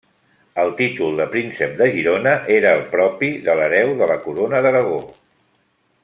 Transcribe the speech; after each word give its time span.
El 0.61 0.69
títol 0.79 1.17
de 1.19 1.27
príncep 1.33 1.75
de 1.81 1.89
Girona 1.97 2.33
era 2.55 2.71
el 2.79 2.83
propi 2.97 3.29
de 3.49 3.57
l'hereu 3.63 3.93
de 4.03 4.07
la 4.13 4.17
Corona 4.25 4.63
d'Aragó. 4.67 4.97